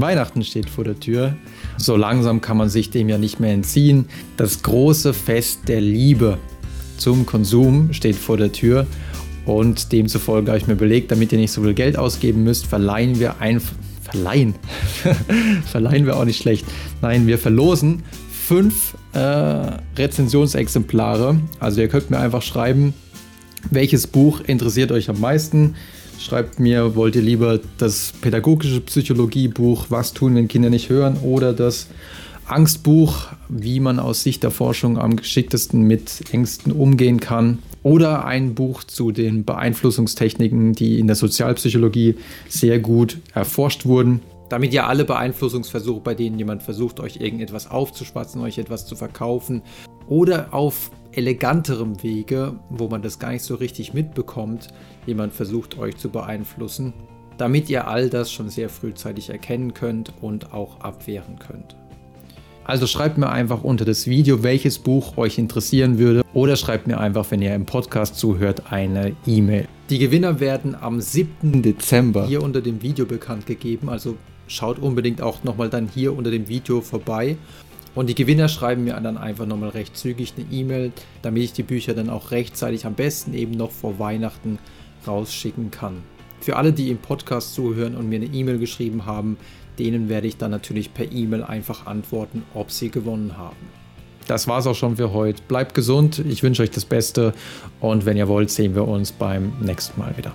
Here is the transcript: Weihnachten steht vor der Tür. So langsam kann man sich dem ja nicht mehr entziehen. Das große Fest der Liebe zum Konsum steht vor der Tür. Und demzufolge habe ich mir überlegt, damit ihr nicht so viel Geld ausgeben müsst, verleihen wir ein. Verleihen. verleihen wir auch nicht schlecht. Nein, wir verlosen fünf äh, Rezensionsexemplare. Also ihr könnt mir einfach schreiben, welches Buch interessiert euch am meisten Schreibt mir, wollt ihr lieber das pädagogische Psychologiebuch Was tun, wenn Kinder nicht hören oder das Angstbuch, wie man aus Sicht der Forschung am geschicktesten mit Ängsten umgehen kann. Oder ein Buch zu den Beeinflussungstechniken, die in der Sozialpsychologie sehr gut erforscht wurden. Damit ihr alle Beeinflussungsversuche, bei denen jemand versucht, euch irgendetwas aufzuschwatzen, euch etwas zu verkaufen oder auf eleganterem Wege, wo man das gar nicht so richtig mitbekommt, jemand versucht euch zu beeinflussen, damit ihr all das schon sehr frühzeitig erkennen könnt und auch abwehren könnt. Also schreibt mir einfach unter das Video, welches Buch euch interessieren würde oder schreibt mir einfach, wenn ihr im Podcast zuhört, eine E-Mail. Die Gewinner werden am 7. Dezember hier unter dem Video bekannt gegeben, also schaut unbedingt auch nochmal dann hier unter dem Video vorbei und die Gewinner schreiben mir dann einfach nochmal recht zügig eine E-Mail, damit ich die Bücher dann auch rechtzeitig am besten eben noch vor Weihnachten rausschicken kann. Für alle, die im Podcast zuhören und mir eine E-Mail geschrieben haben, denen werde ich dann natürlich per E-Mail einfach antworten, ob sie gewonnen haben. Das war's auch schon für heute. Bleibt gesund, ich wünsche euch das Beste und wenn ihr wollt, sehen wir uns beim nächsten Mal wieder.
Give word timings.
Weihnachten 0.00 0.44
steht 0.44 0.70
vor 0.70 0.84
der 0.84 1.00
Tür. 1.00 1.36
So 1.78 1.96
langsam 1.96 2.40
kann 2.40 2.56
man 2.56 2.68
sich 2.68 2.90
dem 2.90 3.08
ja 3.08 3.18
nicht 3.18 3.40
mehr 3.40 3.52
entziehen. 3.52 4.06
Das 4.36 4.62
große 4.62 5.14
Fest 5.14 5.68
der 5.68 5.80
Liebe 5.80 6.38
zum 6.96 7.26
Konsum 7.26 7.92
steht 7.92 8.16
vor 8.16 8.36
der 8.36 8.52
Tür. 8.52 8.86
Und 9.44 9.92
demzufolge 9.92 10.50
habe 10.50 10.58
ich 10.58 10.66
mir 10.66 10.74
überlegt, 10.74 11.10
damit 11.10 11.32
ihr 11.32 11.38
nicht 11.38 11.52
so 11.52 11.62
viel 11.62 11.74
Geld 11.74 11.96
ausgeben 11.96 12.42
müsst, 12.42 12.66
verleihen 12.66 13.18
wir 13.20 13.40
ein. 13.40 13.60
Verleihen. 14.02 14.54
verleihen 15.66 16.06
wir 16.06 16.16
auch 16.16 16.24
nicht 16.24 16.40
schlecht. 16.40 16.64
Nein, 17.02 17.26
wir 17.26 17.38
verlosen 17.38 18.02
fünf 18.46 18.94
äh, 19.12 19.18
Rezensionsexemplare. 19.98 21.40
Also 21.58 21.80
ihr 21.80 21.88
könnt 21.88 22.10
mir 22.10 22.18
einfach 22.18 22.42
schreiben, 22.42 22.94
welches 23.70 24.06
Buch 24.06 24.40
interessiert 24.40 24.92
euch 24.92 25.08
am 25.08 25.20
meisten 25.20 25.74
Schreibt 26.18 26.58
mir, 26.58 26.96
wollt 26.96 27.14
ihr 27.14 27.22
lieber 27.22 27.60
das 27.78 28.12
pädagogische 28.20 28.80
Psychologiebuch 28.80 29.86
Was 29.90 30.12
tun, 30.12 30.34
wenn 30.34 30.48
Kinder 30.48 30.70
nicht 30.70 30.88
hören 30.88 31.16
oder 31.18 31.52
das 31.52 31.88
Angstbuch, 32.46 33.26
wie 33.48 33.80
man 33.80 33.98
aus 33.98 34.22
Sicht 34.22 34.42
der 34.42 34.50
Forschung 34.50 34.98
am 34.98 35.16
geschicktesten 35.16 35.82
mit 35.82 36.32
Ängsten 36.32 36.72
umgehen 36.72 37.20
kann. 37.20 37.58
Oder 37.82 38.24
ein 38.24 38.54
Buch 38.54 38.84
zu 38.84 39.12
den 39.12 39.44
Beeinflussungstechniken, 39.44 40.72
die 40.72 40.98
in 40.98 41.06
der 41.06 41.16
Sozialpsychologie 41.16 42.16
sehr 42.48 42.78
gut 42.78 43.18
erforscht 43.34 43.84
wurden. 43.84 44.20
Damit 44.48 44.72
ihr 44.72 44.86
alle 44.86 45.04
Beeinflussungsversuche, 45.04 46.00
bei 46.00 46.14
denen 46.14 46.38
jemand 46.38 46.62
versucht, 46.62 47.00
euch 47.00 47.16
irgendetwas 47.16 47.68
aufzuschwatzen, 47.68 48.40
euch 48.42 48.58
etwas 48.58 48.86
zu 48.86 48.94
verkaufen 48.94 49.62
oder 50.08 50.54
auf 50.54 50.90
eleganterem 51.16 52.02
Wege, 52.02 52.54
wo 52.68 52.88
man 52.88 53.02
das 53.02 53.18
gar 53.18 53.32
nicht 53.32 53.42
so 53.42 53.54
richtig 53.54 53.94
mitbekommt, 53.94 54.68
jemand 55.06 55.32
versucht 55.32 55.78
euch 55.78 55.96
zu 55.96 56.10
beeinflussen, 56.10 56.92
damit 57.38 57.68
ihr 57.70 57.88
all 57.88 58.10
das 58.10 58.30
schon 58.30 58.48
sehr 58.48 58.68
frühzeitig 58.68 59.30
erkennen 59.30 59.74
könnt 59.74 60.12
und 60.20 60.52
auch 60.52 60.80
abwehren 60.80 61.38
könnt. 61.38 61.76
Also 62.64 62.88
schreibt 62.88 63.16
mir 63.16 63.30
einfach 63.30 63.62
unter 63.62 63.84
das 63.84 64.08
Video, 64.08 64.42
welches 64.42 64.80
Buch 64.80 65.16
euch 65.16 65.38
interessieren 65.38 65.98
würde 65.98 66.22
oder 66.34 66.56
schreibt 66.56 66.88
mir 66.88 66.98
einfach, 66.98 67.30
wenn 67.30 67.40
ihr 67.40 67.54
im 67.54 67.64
Podcast 67.64 68.16
zuhört, 68.16 68.72
eine 68.72 69.14
E-Mail. 69.24 69.68
Die 69.88 69.98
Gewinner 69.98 70.40
werden 70.40 70.74
am 70.74 71.00
7. 71.00 71.62
Dezember 71.62 72.26
hier 72.26 72.42
unter 72.42 72.60
dem 72.60 72.82
Video 72.82 73.06
bekannt 73.06 73.46
gegeben, 73.46 73.88
also 73.88 74.16
schaut 74.48 74.80
unbedingt 74.80 75.22
auch 75.22 75.44
nochmal 75.44 75.70
dann 75.70 75.88
hier 75.88 76.16
unter 76.16 76.32
dem 76.32 76.48
Video 76.48 76.80
vorbei 76.80 77.36
und 77.96 78.08
die 78.08 78.14
Gewinner 78.14 78.48
schreiben 78.48 78.84
mir 78.84 78.92
dann 79.00 79.16
einfach 79.16 79.46
nochmal 79.46 79.70
recht 79.70 79.96
zügig 79.96 80.34
eine 80.36 80.46
E-Mail, 80.52 80.92
damit 81.22 81.42
ich 81.42 81.52
die 81.54 81.64
Bücher 81.64 81.94
dann 81.94 82.10
auch 82.10 82.30
rechtzeitig 82.30 82.86
am 82.86 82.94
besten 82.94 83.34
eben 83.34 83.52
noch 83.52 83.72
vor 83.72 83.98
Weihnachten 83.98 84.58
rausschicken 85.06 85.70
kann. 85.70 86.02
Für 86.40 86.56
alle, 86.56 86.72
die 86.72 86.90
im 86.90 86.98
Podcast 86.98 87.54
zuhören 87.54 87.96
und 87.96 88.08
mir 88.08 88.16
eine 88.16 88.26
E-Mail 88.26 88.58
geschrieben 88.58 89.06
haben, 89.06 89.38
denen 89.78 90.08
werde 90.08 90.28
ich 90.28 90.36
dann 90.36 90.50
natürlich 90.50 90.92
per 90.92 91.10
E-Mail 91.10 91.42
einfach 91.42 91.86
antworten, 91.86 92.44
ob 92.54 92.70
sie 92.70 92.90
gewonnen 92.90 93.36
haben. 93.36 93.56
Das 94.26 94.46
war's 94.46 94.66
auch 94.66 94.74
schon 94.74 94.96
für 94.96 95.12
heute. 95.12 95.42
Bleibt 95.48 95.74
gesund, 95.74 96.18
ich 96.18 96.42
wünsche 96.42 96.62
euch 96.62 96.70
das 96.70 96.84
Beste 96.84 97.32
und 97.80 98.04
wenn 98.04 98.16
ihr 98.16 98.28
wollt, 98.28 98.50
sehen 98.50 98.74
wir 98.74 98.86
uns 98.86 99.10
beim 99.10 99.52
nächsten 99.60 99.98
Mal 99.98 100.16
wieder. 100.18 100.32